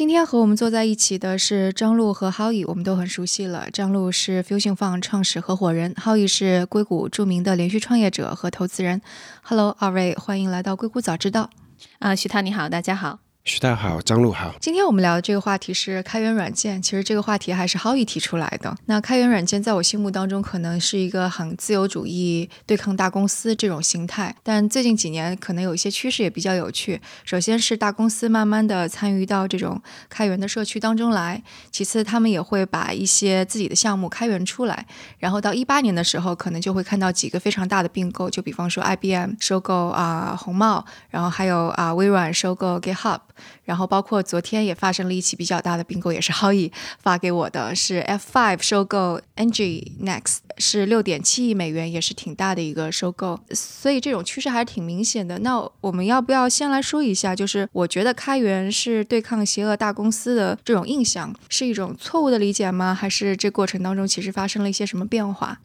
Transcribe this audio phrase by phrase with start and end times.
[0.00, 3.68] 今天和我们坐在一起的是张璐和 howe 我们都很熟悉了。
[3.70, 9.02] 张璐是 Fusion Fund 创始合伙人 howe 是硅谷著名的连续创业者和投资人。
[9.42, 11.50] Hello，二位，欢迎来到硅谷早知道。
[11.98, 13.18] 啊，徐涛你好，大家好。
[13.42, 14.54] 徐大好，张璐好。
[14.60, 16.80] 今天我们聊的这个话题是开源软件。
[16.80, 18.76] 其实这个话题还是 Howie 提出来的。
[18.84, 27.00] 那开源软件在我心目当中可能是一个很自由主义对抗大公司这种形态，但最近几年可能有一些趋势也比较有趣。
[27.24, 34.86] 首先是大公司慢慢的参与到这种开源的社区当中来，其次他们也会把一些自己的项目开源出来。
[35.18, 43.18] 然后到一八年的时候，可能就会看到几个非常大的并购，就比方说 IBM 收购啊红帽，然后还有啊微软收购 GitHub。
[43.64, 53.38] 然后包括昨天也发生了一起比较大的并购，也是 Howie 发给我的，是 F5 收购 NG Next，是六点七亿美元，也是挺大的一个收购。
[53.52, 55.38] 所以这种趋势还是挺明显的。
[55.40, 62.94] 那我们要不要先来说一下，就是我觉得开源是对抗邪恶大公司的这种印象，是一种错误的理解吗？
[62.94, 65.60] 还是这过程当中其实发生了一些什么变化？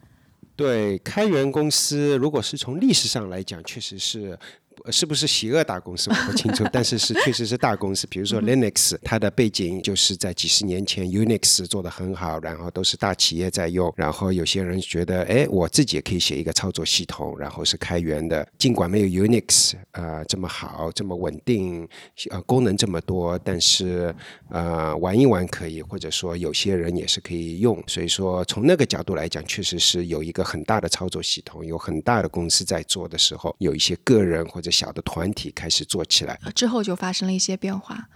[0.56, 4.38] 对，开源公司如果是从历史上来讲，确实是。
[4.90, 8.06] 是不是邪恶大公司我不清楚，但是是确实是大公司。
[8.08, 13.92] 比如说 Linux，它的背景就是在几十年前 Unix 做的很好，然后都是大企业在用。
[13.96, 21.88] 然后有些人觉得，哎，我自己也可以写一个操作系统，然后是开源的，尽管没有 Unix 呃这么好，这么稳定，
[22.30, 24.14] 呃功能这么多，但是
[24.50, 27.82] 呃玩一玩可以，或者说有些人也是可以用。
[27.86, 38.08] 所以说从那个角度来讲，确实是有一个很大的操作系统，有很大的公司在做的时候，有一些个人或者小的团体开始做起来，之后就发生了一些变化。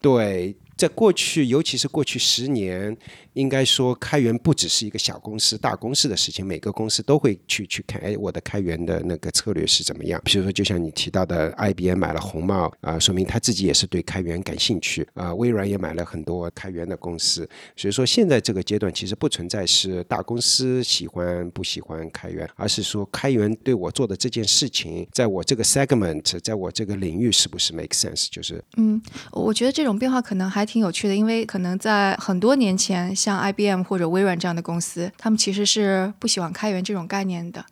[0.00, 0.56] 对。
[0.76, 2.96] 在过去，尤其是过去十年，
[3.34, 6.44] 应该说开源不只是一个小公司、大公司的事情。
[6.44, 10.20] 每个公司都会去去看，哎，我的开源的那个策略是怎么样？
[10.24, 15.32] 比如说，就像你提到的，IBM 买了红帽啊，说明他自己也是对开源感兴趣啊。
[15.34, 28.26] 微软也买了很多开源的公司，所以说现在这个阶段其实不存在是大公司喜欢不喜欢开源，而是说开源对我做的这件事情，在我这个 segment，在我这个领域是不是 make sense？
[28.30, 30.61] 就是嗯，我觉得这种变化可能还。
[30.62, 37.64] 还挺有趣的，因为可能在很多年前，像 IBM 或者微软这样的公司，他们其实是不喜欢开源这种概念的。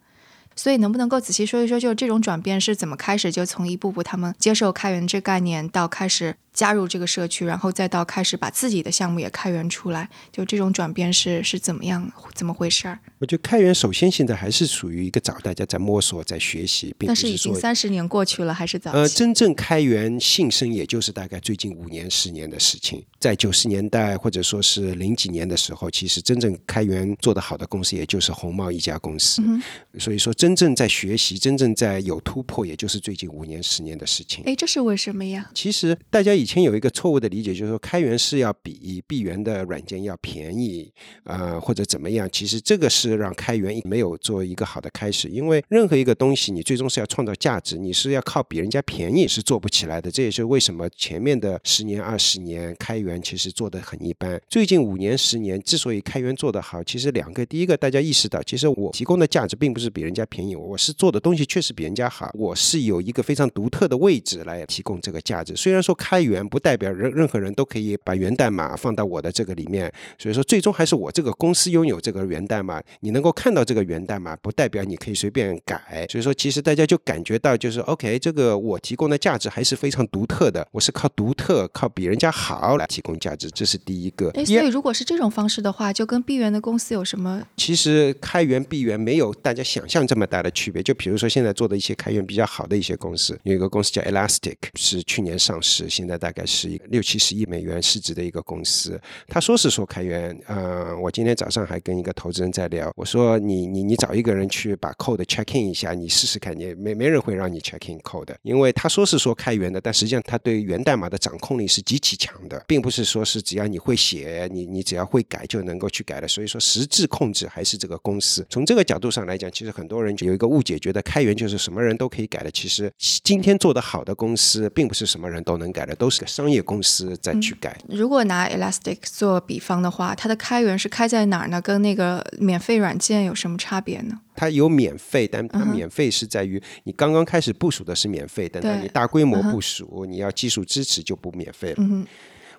[0.56, 3.30] 所以，能不能够仔细说一说，就这种转变是怎么开始？
[3.30, 6.34] 就从一步步他们接受开源这概念，到开始。
[6.60, 12.98] 加入这个社区，然后再到开始把自己的项目也开源出来，就这种转变是是怎么样，怎么回事儿？
[13.18, 18.92] 我觉得开源首先现在还是属于一个早，大家在摸索、在学习，并但是已经三十年过去了，还是早。
[18.92, 23.02] 呃，真正开源晋升，也就是大概最近五年、十年的事情。
[23.18, 29.40] 在九十年代或者说是零几年的时候，其实真正开源做得好的公司，也就是红帽一家公司。
[29.40, 29.62] 嗯
[29.98, 34.44] 所以说，真正在学习、真正在有突破，也就是最近五年、十年的事情。
[34.44, 35.50] 哎，这是为什么呀？
[35.54, 42.28] 其实大家以前有一个错误的理解，就是说开源是要比闭源的软件要便宜，呃，或者怎么样。
[42.32, 50.10] 其实这个是让开源没有做一个好的开始，因为任何一个东西你最终是要创造价值，你是要靠比人家便宜是做不起来的。
[50.10, 54.42] 这也是为什么前面的十年、二十年开源其实做的很一般。
[54.48, 65.54] 最近五年、十年之所以开源做得好，其实两个，第一个大家意识到，其实我提供的价值并不是比人家便宜，我是做的东西确实比人家好，我是有一个非常独特的位置来提供这个价值。
[65.54, 72.80] 虽然说开源不代表任任何人都可以把源代码放到我的这个里面，所以说最终还是我这个公司拥有这个源代码。
[73.00, 76.06] 你能够看到这个源代码，不代表你可以随便改。
[76.10, 80.66] 所以说，其实大家就感觉到就是 OK，这个我提供的价值还是非常独特的。
[80.72, 84.30] 我是靠独特、靠比人家好来提供价值，这是第一个。
[84.34, 87.42] 哎，所以如果是这种方式的话，就跟闭源的公司有什么？
[87.56, 90.82] 其实开源闭源没有大家想象这么大的区别。
[90.82, 99.00] 就比如说现在做的一些开源比较好的一些公司，有一个公司叫 Elastic，是去年上市，现在大概是一个六七十亿美元市值的一个公司。
[99.26, 116.28] 他说是说开源，嗯，我今天早上还跟一个投资人在聊，我说你你你找一个人去把 code check in 一下，你试试看，你没没人会让你 check in code，因为他说是说开源的，但实际上他对源代码的掌控力是极其强的，并不是说是只要你会写，你你只要会改就能够去改的。
[116.28, 118.46] 所以说实质控制还是这个公司。
[118.50, 122.50] 从这个角度上来讲，其实很多人有一个误解，觉得开源就是什么人都可以改的。
[122.50, 127.78] 其实今天做的好的公司，并不是什么人都能改的，都是个商业公司再去改。
[127.88, 131.60] 如果拿 Elastic 做比方的话，它的开源是开在哪儿呢？
[131.62, 134.20] 跟那个免费软件有什么差别呢？
[134.34, 141.84] 它有免费，但它免费是在于你刚刚开始部署的是免费，等到对你大规模部署，你要技术支持就不免费了。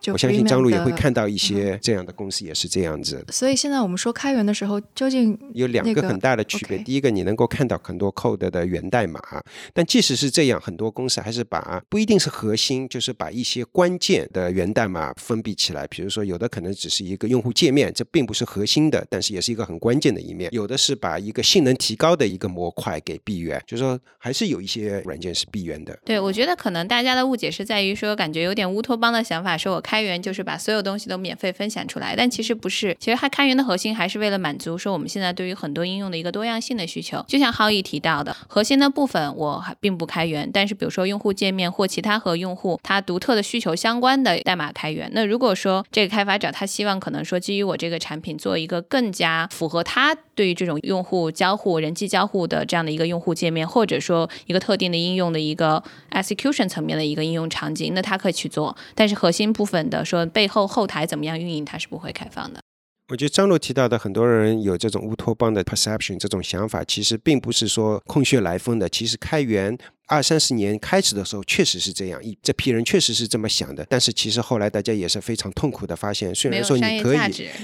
[0.07, 3.23] 我相信张璐也会看到一些这样的公司也是这样子。
[3.29, 6.77] 所以现在我们说开源的时候，究竟有两个个很大的区别。
[6.79, 9.19] 第一个，你能够看到很多 code 的源代码，
[9.73, 15.85] 但即使是这样，很多公司还是把不一定是核心，就是把一些关键的源代码封闭起来。
[15.87, 20.49] 比如说，有的可能只是一个用户界面，这并不是核心的，但是也是一个很关键的一面。
[20.53, 25.97] 有的是把一个性能提高的一个模块给闭源，就是说还是有一些软件是闭源的。
[26.05, 32.95] 对，我觉得可能大家的误解是在于说，感觉有点乌托邦的想法，说我开源就是把所有东西都免费分享出来，但其实不是。
[32.97, 37.21] 其实它开源的核心还是为了满足说我们现在对于很多应用的一个多样性的需求。
[37.27, 45.11] 就像浩毅提到的，核心的部分我还并不开源，但是比如说用户界面或其他和用户他独特的需求相关的代码开源。
[45.13, 58.75] 那如果说这个开发者他希望可能说基于我这个产品做一个更加符合他对于这种用户交互、人际交互的这样的一个用户界面，或者说一个特定的应用的一个 execution 层面的一个应用场景，那它可以去做。
[58.95, 62.59] 但是核心部分的说背后后台怎么样运营，它是不会开放的。
[63.09, 68.89] 我觉得张璐提到的很多人有这种乌托邦的 perception 这种想法，其实并不是说空穴来风的。
[68.89, 69.77] 其实开源
[70.11, 73.85] 二三十年开始的时候确实是这样，一这批人确实是这么想的。
[73.89, 77.19] 但是其实后来大家也是非常痛苦的发现，虽然说你可以。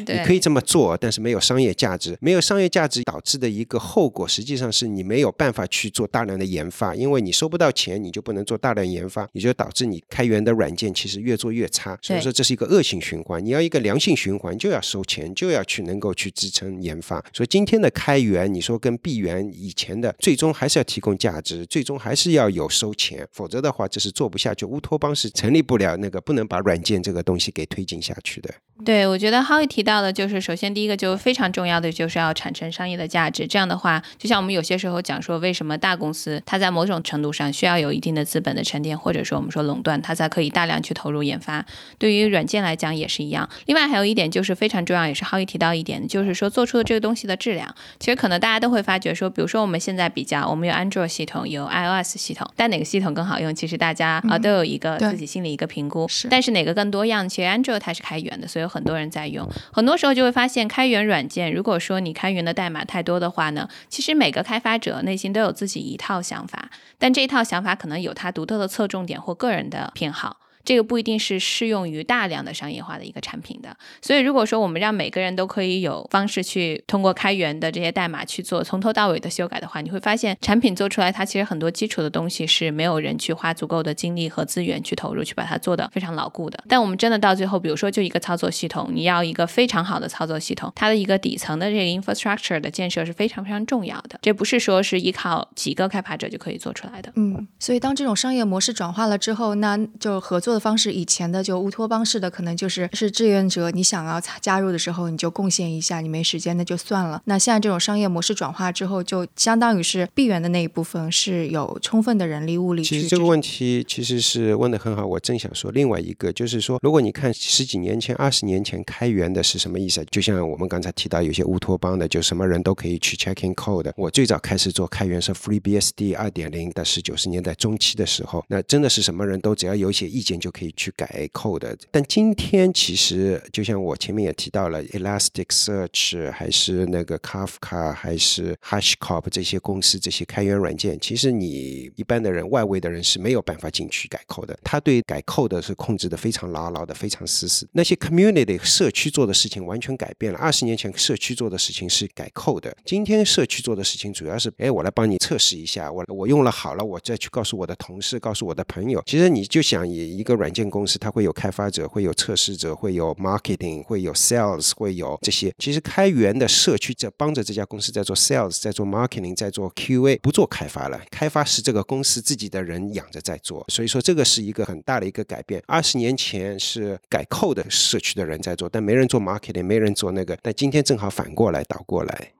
[0.07, 2.17] 你可以这么做，但是没有商业价值。
[2.21, 11.97] 没有商业价值导致的一个后果，实际上是你没有办法去做大量的研发，因为你收不到钱，你就不能做大量研发，也就导致你开源的软件其实越做越差。
[12.01, 13.43] 所以说这是一个恶性循环。
[13.43, 17.23] 你要一个良性循环，就要收钱，就要去能够去支撑研发。
[17.33, 24.65] 所以今天的开源，你说跟闭源以前的，最终还是要提供价值，最终还是要要有收钱，否则的话这是做不下去。
[24.65, 28.53] 乌托邦是成立不了，那个不能把软件这个东西给推进下去的。
[28.85, 33.47] 对，我觉得浩毅提到的就是，首先第一个就非常重要的就是要产生商业的价值。
[33.47, 41.65] 这样的话，就像我们有些时候讲说，为什么大公司它在某种程度上需要有一定的资本的沉淀，或者说我们说垄断，它才可以大量去投入研发。
[41.97, 43.49] 对于软件来讲也是一样。
[43.65, 47.73] 另外还有一点就是非常重要，也是浩毅提到一点，就是说做出的这个东西的质量。
[47.99, 53.53] 其实可能大家都会发觉说，比如说我们现在比较，我们有 Android 系统，有 iOS 统，但哪个系统更好用？
[53.53, 56.07] 其实大家啊、都有一个自己心里一个评估。
[56.07, 57.27] 是但是哪个更多样？
[57.27, 59.47] 其实 Android 它是开源的，所以有很多人在用。
[59.71, 70.37] 很多时候就会发现，开源软件如果说你开源的代码太多的话呢，其实每个开发者内心都有自己一套想法，但这一套想法可能有它独特的侧重点或个人的偏好。
[70.67, 86.61] 这个不一定是适用于大量的商业化的一个产品的，所以如果说我们让每个人都可以有方式去通过开源的这些代码去做从头到尾的修改的话，你会发现产品做出来，它其实很多基础的东西是没有人去花足够的精力和资源去投入去把它做的非常牢固的。
[86.67, 97.13] 但我们真的到最后，比如说就一个操作系统，你要一个非常好的操作系统，它的一个底层的这个 infrastructure 的建设是非常非常重要的，这不是说是依靠几个开发者就可以做出来的。
[97.15, 107.21] 嗯，所以当这种商业模式转化了之后，那就合作的方式，以前的就乌托邦式的，可能就是是志愿者，你想要加入的时候你就贡献一下，你没时间那就算了。
[107.25, 112.83] 那现在这种商业模式转化之后，就相当于是闭源的那一部分是有充分的人力物力。
[112.83, 120.03] 其实这个问题其实是问的很好，我正想说另外一个，就是说，如果你看十几年前、二十年前开源的是什么意思？
[120.09, 123.91] 就像我们刚才提到，有些乌托邦的，就什么人都可以去 checking code。
[123.95, 131.75] 我最早开始做开源是 FreeBSD 二点零，但是九十年代中期的时候，那真的是什么人都只要有一些意见就就可以去改 code。
[131.91, 144.57] 但今天其实就像我前面也提到了，Elasticsearch 还是那个 Kafka 还是 HashiCorp 这些公司这些开源软件，其实你一般的人、外围的人是没有办法进去改 code 的。
[144.63, 147.67] 他对改 code 是控制的非常牢牢的、非常死死。
[147.73, 150.39] 那些 community 社区做的事情完全改变了。
[150.39, 159.03] 二十年前社区做的事情是改 code 的，今天社区做的事情主要是，哎，我来帮你测试一下，我我用了好了，我再去告诉我的同事、告诉我的朋友。
[159.05, 165.53] 其实你就想以，一个软件公司，它会有开发者，会有测试者，会有 marketing，会有 sales，会有这些。
[165.57, 171.01] 其实开源的社区在帮着这家公司在做 sales，在做 marketing，在做 QA，不做开发了。
[171.11, 175.61] 开发是这个公司自己的人养着在做，所以说这个是一个很大的一个改变。
[175.67, 180.37] 二十年前是改 code 的社区的人在做，但没人做 marketing，没人做那个。
[180.41, 182.31] 但今天正好反过来倒过来。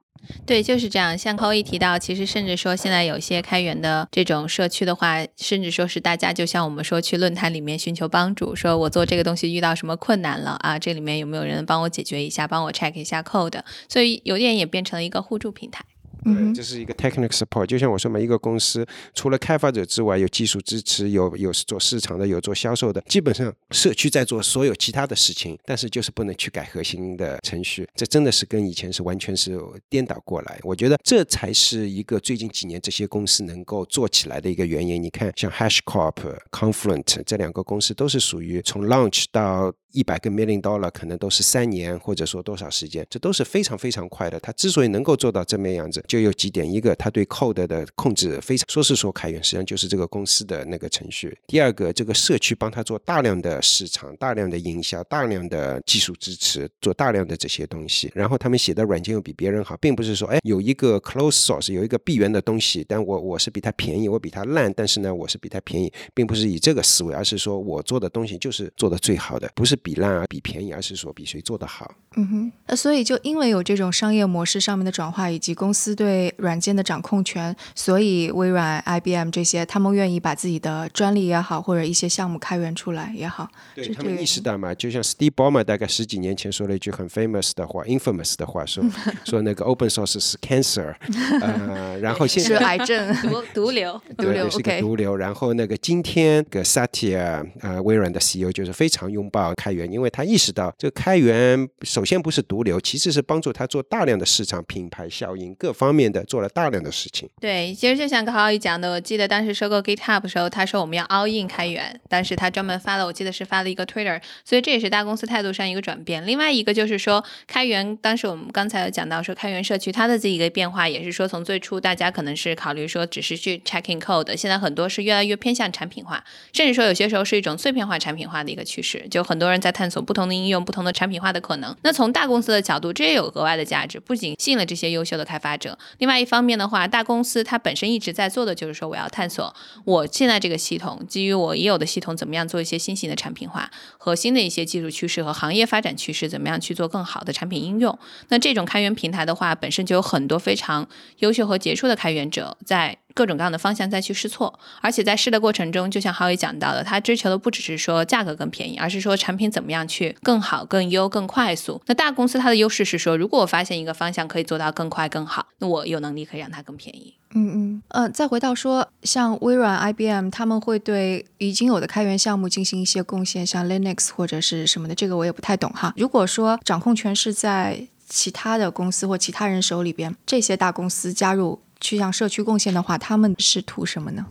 [0.46, 1.16] 对，就是这样。
[1.16, 15.84] 像扣一提到，其实甚至说现在有些开源的这种社区的话，甚至说是大家就像我们说去论坛里面寻求帮助，说我做这个东西遇到什么困难了啊，这里面有没有人帮我解决一下，帮我 check 一下 code，所以有点也变成了一个互助平台。
[16.24, 29.58] 嗯这是一个 technical support，就像我说嘛，一个公司除了开发者之外，有技术支持，有有做市场的，有做销售的，基本上社区在做所有其他的事情，但是就是不能去改核心的程序，这真的是跟以前是完全是
[29.88, 30.58] 颠倒过来。
[30.62, 35.02] 我觉得这才是一个最近几年这些公司能够做起来的一个原因。
[35.02, 44.38] 你看，像 HashCorp、Confluent 这两个公司都是属于从 launch 到一百个 million dollar 可能都是三年或者说多少时间，这都是非常非常快的。
[44.40, 58.10] 它之所以能够做到这么样子，就有几点：一个，他对 code 的控制非常，说是说开源，实际上就是这个公司的那个程序；第二个，这个社区帮他做大量的市场、大量的营销、大量的技术支持，做大量的这些东西。
[58.14, 71.92] 然后他们写的软件又比别人好，并不是说，哎，有一个 close source，有一个闭源的东西，但我我是比它便宜，我比它烂，但是呢，我是比它便宜，并不是以这个思维，而是说我做的东西就是做的最好的，不是比烂啊，比便宜，而是说比谁做的好。
[72.16, 88.84] 嗯哼，那所以就因为有这种商业模式上面的转化，以及公司对软件的掌控权，所以微软、IBM 这些他们愿意把自己的专利也好，或者一些项目开源出来也好，对他们意识到嘛，就像 Steve Ballmer 大概十几年前说了一句很 famous 的话，infamous 的话， 说
[89.24, 90.94] 说那个 open source 是 cancer，
[91.40, 92.68] 呃，然后现在是。
[92.68, 94.00] 癌症毒毒瘤。
[94.16, 95.16] 毒瘤对对，是个毒瘤。
[95.16, 107.26] 然后那个今天个 Satya 呃微软的 CEO 就是非常拥抱开源，因为他意识到这个开源首先不是毒瘤，其实是帮助他做大量的市场品牌效应各方方面的做了大量的事情。
[107.40, 116.26] 对，其实就像高浩宇讲的，我记得当时收购 GitHub 的时候，他说我们要 all in 开源，当时他专门发了，我记得是发了一个 Twitter，所以这也是大公司态度上一个转变。
[116.26, 131.74] 另外一个就是说，开源，当时我们刚才有讲到说，开源社区它的这一个变化，也是说从最初大家可能是考虑说只是去 checking code，现在很多是越来越偏向产品化，甚至说有些时候是一种碎片化产品化的一个趋势，就很多人在探索不同的应用、不同的产品化的可能。
[131.82, 139.54] 那从大公司的角度，这也有额外的价值，不仅吸引了这些优秀的开发者，另外一方面的话，大公司它本身一直在做的就是说，我要探索
[139.84, 147.98] 我现在这个系统基于我已有的系统，怎么样做一些新型的产品化核心的一些技术趋势和行业发展趋势，怎么样去做更好的产品应用。
[148.28, 152.98] 那这种开源平台的话，本身就有很多非常优秀和杰出的开源者在。
[153.18, 161.82] 各种各样的方向再去试错，而且在试的过程中，就像浩宇讲到的，他追求的不只是说价格更便宜，而是说产品怎么样去更好、更优、更快速。
[161.86, 167.12] 那大公司它的优势是说，如果我发现一个方向可以做到更快、更好，那我有能力可以让它更便宜。
[167.34, 175.92] 嗯嗯，呃，再回到说，像微软、IBM，他们会对已经有的开源项目进行一些贡献，像 Linux 或者是什么的，这个我也不太懂哈。
[175.96, 184.26] 如果说掌控权是在其他的公司或其他人手里边，这些大公司加入去向社区贡献的话，他们是图什么呢？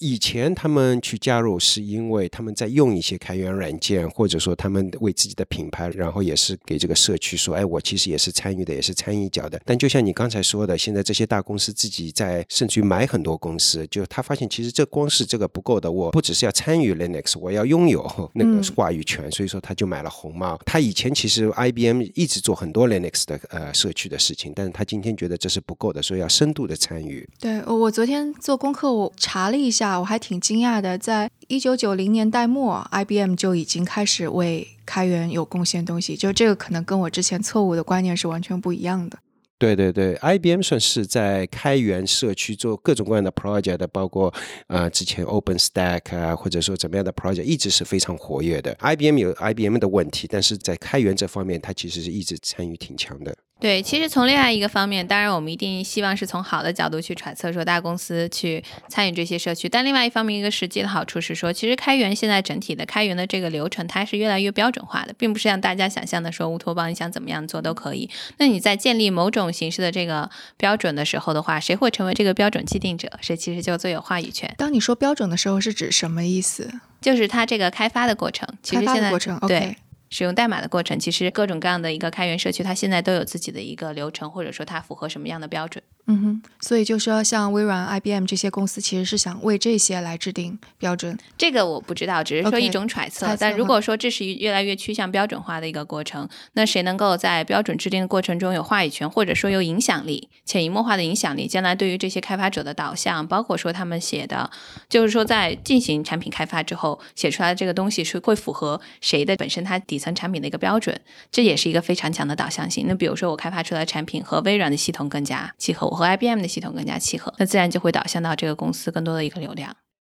[0.00, 9.60] 以前他们去加入是因为他们在用一些开源软件，或者说他们为自己的品牌，然后也是给这个社区说，哎，我其实也是参与的，也是参与一脚的。
[9.66, 20.58] 但就像你刚才说的，现在这些大公司自己在甚至于买很多公司，就他发现其实这光是这个不够的，我不只是要参与 Linux，我要拥有那个话语权，所以说他就买了红帽。
[20.64, 27.28] 他以前其实 IBM 一直做很多 Linux 的呃社区的事情，但是他今天觉得这是不够的，所以要深度的参与。
[27.38, 39.18] 对我昨天做功课，我查了一下，我还挺惊讶的，在一九九零年代末，IBM 就已经开始为开源有贡献东西，就这个可能跟我之前错误的观念是完全不一样的。
[39.58, 44.32] 对对对，IBM 算是在开源社区做各种各样的 project，包括
[44.68, 48.74] 呃之前 OpenStack 啊，或者说怎么样的 project，一直是非常活跃的。
[48.80, 53.36] IBM 有 IBM 的问题，但是在开源这方面，它其实是一直参与挺强的。
[53.60, 59.68] 对，其实从另外一个方面，当然我们一定希望是从好的角度去揣测，说大公司去参与这些社区。
[59.68, 68.08] 但另外一方面，一个实际的好处是说，其实开源现在整体的开源的这个流程，它是越来越标准化的，并不是像大家想象的说乌托邦，你想怎么样做都可以。
[68.38, 74.54] 那你在建立某种形式的这个标准的时候的话，谁会成为这个标准既定者，谁其实就最有话语权。
[74.56, 76.72] 当你说标准的时候，是指什么意思？
[77.02, 79.12] 就是它这个开发的过程，其开实现在
[79.46, 79.76] 对。
[80.10, 85.82] 使用代码的过程，其实各种各样的一个开源社区，它现在都有自己的一个流程，或者说它符合什么样的标准。
[86.06, 91.16] 嗯哼，所以就说像微软、IBM 这些公司，其实是想为这些来制定标准。
[91.38, 93.36] 这个我不知道，只是说一种揣测。
[93.38, 104.50] 但如果说这是越来越趋向标准化的一个过程，那谁能够在标准制定的过程中有话语权，或者说有影响力、潜移默化的影响力，将来对于这些开发者的导向，包括说他们写的，
[104.88, 112.86] 就是说在进行产品开发之后写出来的这个东西是会符合谁的本身它底层产品的一个标准，这也是一个非常强的导向性。
[112.88, 119.76] 那比如说我开发出来的产品和微软的系统更加契合，我 和 IBM 的系统更加契合，那自然就会导向到这个公司更多的一个流量。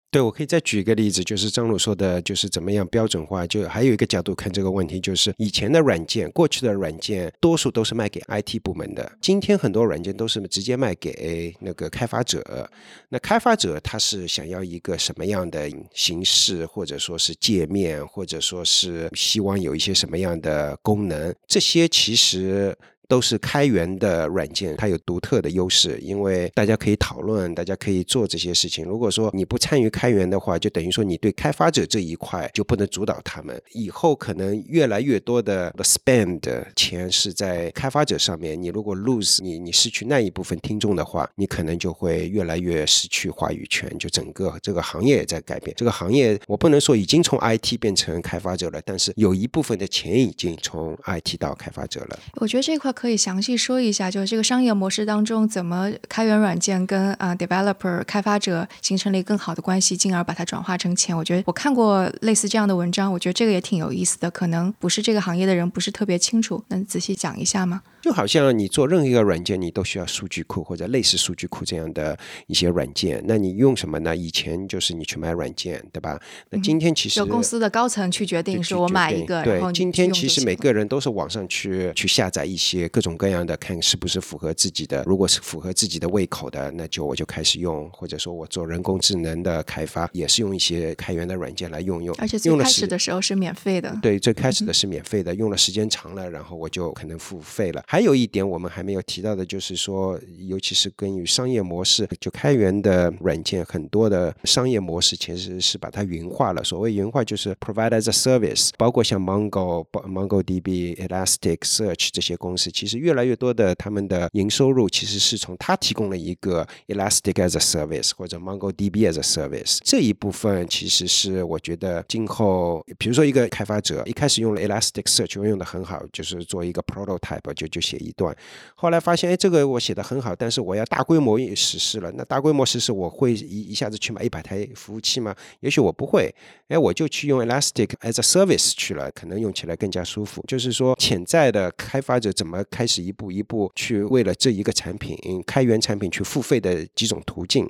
[0.09, 3.47] 对，我可以再举一个例子，就是张鲁说的，就是怎么样标准化。
[3.47, 12.69] 就还有一个角度看这个问题，就是以前的软件，过去的软件多数都是卖给 IT 部门的，今天很多软件都是直接卖给那个开发者。
[13.09, 22.77] 那开发者他是想要一个什么样的形式，或者说是界面，或者说是希望有一些什么样的功能，这些其实。
[23.07, 28.85] 都是开源的软件，它有独特的优势，因为大家可以讨论，大家可以做这些事情。
[28.85, 33.61] 如果说你不参与开源的话，就等于说你对开发者这一块就不能主导他们。
[33.73, 36.41] 以后可能越来越多的 spend
[36.75, 43.93] 钱是在开发者上面，你如果 lose 你你失去那一部分听众的话，你可能就会越来越失去话语权。
[43.99, 52.19] 就整个这个行业也在改变，这个行业我不能说已经从 IT 变成开发者了，但是有一部分的钱已经从 IT 到开发者了。
[52.35, 52.92] 我觉得这块。
[52.93, 61.17] 可以详细说一下，就是这个商业模式当中，怎么开源软件跟啊 developer 开发者形成了一个更好的关系，进而把它转化成钱。
[61.17, 64.31] 我觉得我看过类似这样的文章，我觉得这个也挺有意思的。
[64.31, 67.81] 可能不是这个行业的人不是特别清楚，能仔细讲一下吗？
[68.03, 73.23] 就好像你做任何一个软件，你都需要数据库或者类似数据库这样的一些软件。
[73.25, 74.13] 那你用什么呢？
[74.13, 76.19] 以前就是你去买软件，对吧？
[76.49, 85.01] 那今天其实有公司的高层去决定，说我买一个，对，今天其实每个人都是网上去去下载一些各种各样的，看是不是符合自己的。
[85.05, 92.13] 如果是符合自己的胃口的，那就我就开始用，或者说我做人工智能的开发，也是用一些开源的软件来用用。
[92.19, 93.97] 而且最开始的时候是免费的。
[94.01, 97.81] 对，最开始的是免费的，用了时间长了，然后我就可能付费了。
[97.93, 106.63] 还有一点我们还没有提到的，就是说，尤其是关于商业模式，就开源的软件，很多的商业模式其实是把它云化了。
[106.63, 119.77] 所谓云化，就是 provide as a service，包括像 Mongo、MongoDB、Elasticsearch 这些公司，其实越来越多的他们的营收入其实是从它提供了一个 Elastic as a service 或者 MongoDB as a service
[119.83, 128.35] 这一部分，其实是我觉得今后，比如说一个开发者一开始用了 Elasticsearch 用的很好，就是做一个 prototype 就就写一段。
[128.75, 132.11] 后来发现，哎，这个我写的很好，但是我要大规模实施了。
[132.15, 135.35] 那大规模实施，我会一一下子去买一百台服务器吗？
[135.59, 136.33] 也许我不会。
[136.69, 140.43] 哎，我就去用 Elastic as a Service 去了，可能用起来更加舒服。
[140.47, 147.69] 就是说，潜在的开发者怎么开始一步一步去为了这一个产品开源产品去付费的几种途径。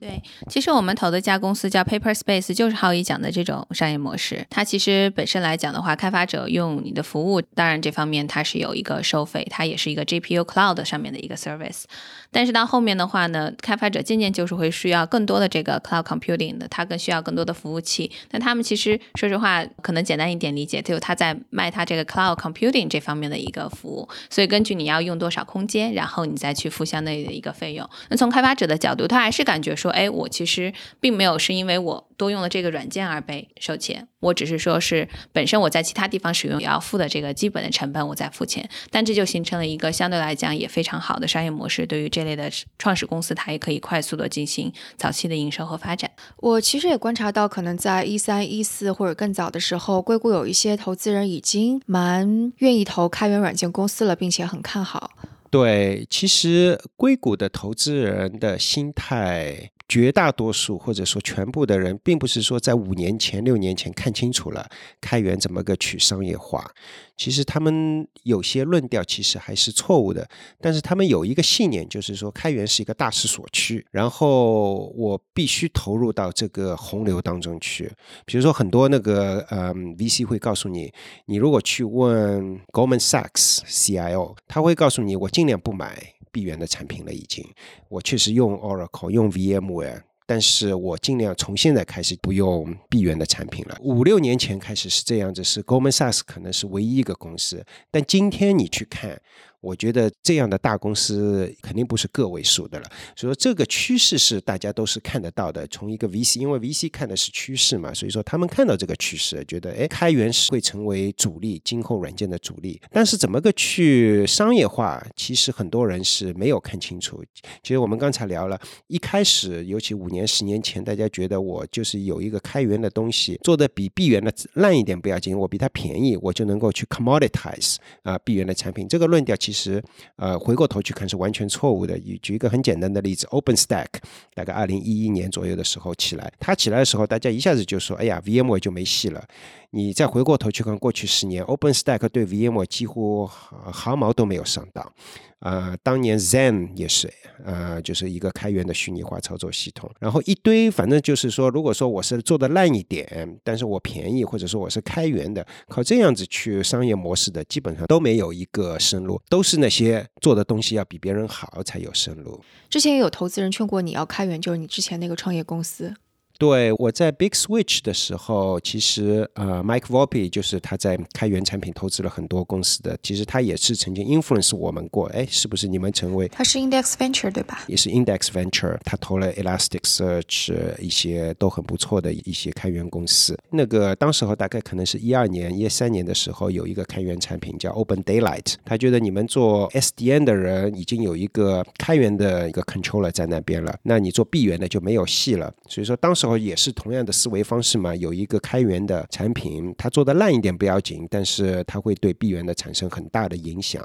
[0.00, 4.46] 对，其实我们投的一家公司叫 Paper Space，就是浩一讲的这种商业模式。
[4.48, 11.82] 它其实本身来讲的话，开发者用你的服务，当然这方面它是有一个收费，它也是一个 GPU Cloud 上面的一个 service。
[12.30, 18.10] 但是到后面的话呢，开发者渐渐就是会需要更多的这个 cloud computing 的，他更需要更多的服务器。
[18.32, 24.08] 那他们其实说实话，可能简单一点理解，就他在卖他这个 cloud computing 这方面的一个服务。
[24.28, 27.88] 所以根据你要用多少空间，然后你再去付相对的一个费用。
[28.10, 29.68] 那从开发者的角度，他还是感觉。
[29.78, 38.68] 说哎，我其实并没有是因为我多用了这个软件而被收钱，我只是说是本身我在其他地方使用也要付的这个基本的成本，我在付钱。
[38.90, 46.10] 但这就形成了一个相对来讲也非常好的商业模式，对于这类的创始公司，它也可以快速的进行早期的营收和发展。
[46.38, 55.10] 我其实也观察到，可能在一三一四或者更早的时候，硅谷有一些投资人已经蛮愿意投开源软件公司了，并且很看好。
[55.50, 59.70] 对，其实硅谷的投资人的心态。
[59.88, 64.68] 绝大多数或者说全部的人，并不是说在五年前、六年前看清楚了
[65.00, 66.70] 开源怎么个去商业化。
[67.16, 70.28] 其实他们有些论调其实还是错误的，
[70.60, 77.90] 但是他们有一个信念，就是说开源是一个大势所趋，然后我必须投入到这个洪流当中去。
[78.24, 80.92] 比如说很多那个嗯 VC 会告诉你，
[81.24, 86.14] 你如果去问 Goldman Sachs CIO，他会告诉你，我尽量不买。
[86.38, 87.44] 闭源的产品了，已经。
[87.88, 93.76] 我确实用 Oracle，用 VMware，但是我尽量从现在开始不用闭源的产品了。
[93.80, 99.20] 五六年前开始是这样子，是 gomosas 可能是唯一一个公司，但今天你去看。
[99.60, 105.66] 我觉得这样的大公司肯定不是个位数的了，所以说这个趋势是大家都是看得到的。
[105.66, 112.80] 从一个 VC，因为 VC 看的是趋势嘛，所以说他们看到这个趋势，觉得哎，开源是会成为主力，今后软件的主力。
[112.92, 117.20] 但是怎么个去商业化，其实很多人是没有看清楚。
[117.60, 128.86] 其实我们刚才聊了一开始，尤其五年、十年前，大家觉得我就是有一个开源的东西，做的比闭源的烂一点不要紧，我比它便宜，我就能够去 commoditize 啊闭源的产品。
[128.86, 129.36] 这个论调。
[129.48, 129.82] 其实，
[130.16, 131.98] 呃，回过头去看是完全错误的。
[132.00, 133.86] 举举一个很简单的例子，OpenStack，
[134.34, 139.24] 大概二零一一年左右的时候起来，它起来的时候，大家一下子就说：“哎呀，VMware 就没戏了。”
[139.70, 144.92] 你再回过头去看过去十年，OpenStack 对 VMware 几乎毫毫毛都没有上到。
[145.40, 147.12] 呃，当年 Zen 也是，
[147.44, 149.88] 呃，就是一个开源的虚拟化操作系统。
[150.00, 162.40] 然后一堆，反正就是说，如果说我是做的烂一点，但是我便宜，或者说我是开源的，靠这样子去商业模式的，基本上都没有一个生路，都是那些做的东西要比别人好才有生路。
[162.68, 165.94] 之前也有投资人劝过你要开源，就是你之前那个创业公司。
[166.38, 176.28] 对，我在 Big Switch 的时候，其实呃，Mike Volpe 就是他在开源产品投资了很多公司的，其实他也是曾经 influence 我们过，哎，是不是你们成为？
[176.28, 177.64] 他是 Index Venture 对吧？
[177.66, 183.36] 也是 Index Venture，他投了 Elasticsearch 一些都很不错的一些开源公司。
[183.50, 195.52] 那个当时候大概可能是一二年、一三年的时候，有一个开源产品叫 Open Daylight，他觉得你们做 SDN 的人已经有一个开源的一个 controller 在那边了，那你做闭源的就没有戏了。
[195.66, 196.27] 所以说当时。
[196.36, 203.82] 也是同样的思维方式嘛，有一个开源的产品，它做的烂一点不要紧，但是它会对闭源的产生很大的影响。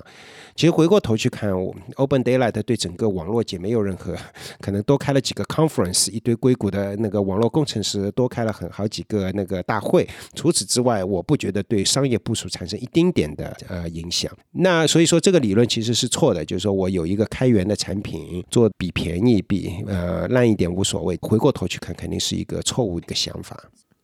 [0.55, 1.51] 其实回过头去看
[1.95, 4.15] ，Open Daylight 对整个网络界没有任何，
[4.59, 10.05] 可能多开了几个 conference，一堆硅谷的那个网络工程师多开了很好几个那个大会。
[10.35, 14.31] 除此之外，我不觉得对商业部署产生一丁点的呃影响。
[14.51, 21.17] 那所以说这个理论其实是错的，就是说我有一个开源的产品，做比便宜比呃烂一点无所谓。
[21.21, 22.32] 回过头去看，肯定是。
[22.33, 23.57] 一个错误的一个想法，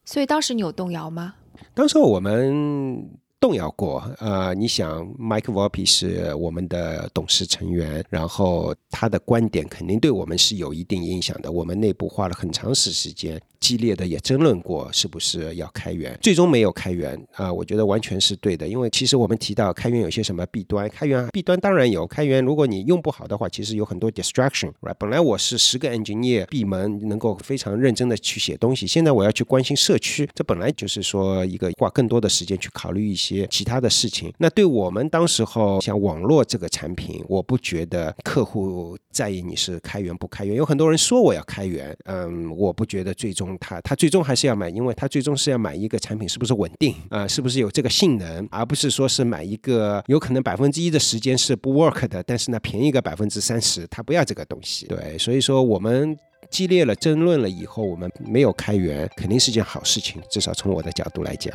[0.06, 1.36] 所以当时你有动摇吗？
[1.74, 4.04] 当时我们动摇过。
[4.20, 11.52] 呃，你想，Mike v o p i 是我们的董事成员，然后他的观点肯定对我们是有一定影响的。
[11.52, 13.42] 我们内部花了很长时时间。
[13.60, 24.94] 激烈的也争论过是不是要开源，最终没有开源啊，我觉得完全是对的，因为其实我们提到开源有些什么弊端，开源弊端当然有，开源如果你用不好的话，其实有很多 distraction，right？
[24.98, 34.34] 本来我是十个 engineer 闭门能够非常认真的去写东西，现在我要去关心社区，这本来就是说一个花更多的时间去考虑一些其他的事情。
[34.38, 43.49] 那对我们当时候像网络这个产品，我不觉得客户在意你是开源不开源，有很多人说我要开源，嗯，我不觉得最终。
[43.60, 54.86] 他他最终还是要买，因为他最终是要买一个产品是不是稳定啊，是不是有这个性能，而不是说是买一个有可能百分之一的时间是不 work 的，但是呢便宜个百分之三十，他不要这个东西。
[54.88, 56.18] 对，所以说我们
[56.50, 61.54] 激烈了争论了以后，我们没有开源，肯定是件好事情，至少从我的角度来讲。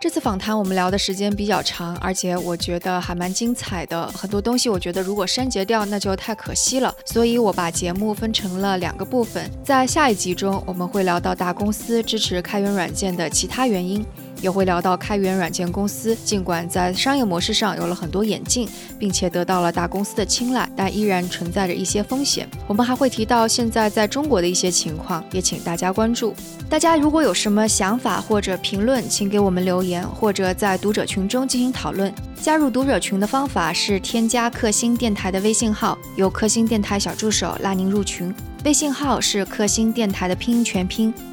[0.00, 4.10] 这次访谈我们聊的时间比较长，而且我觉得还蛮精彩的。
[4.12, 6.94] 很多东西我觉得如果删节掉，那就太可惜了。
[7.04, 14.02] 所以我把节目分成了两个部分，在下一集中我们会聊到大公司支持开源软件的其他原因。
[14.40, 22.48] 也会聊到开源软件公司，尽管在商业模式上有了很多演进，并且得到了大公司的青睐，但依然存在着一些风险。
[22.66, 26.34] 我们还会提到现在在中国的一些情况，也请大家关注。
[26.68, 32.12] 大家如果有什么想法或者评论，请给我们留言，或者在读者群中进行讨论。
[32.40, 38.34] 加入读者群的方法是添加克星电台的微信号，由克星电台小助手拉您入群。
[38.64, 41.12] 微信号是克星电台的拼音全拼。